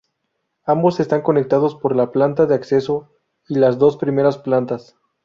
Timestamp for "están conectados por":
0.99-1.95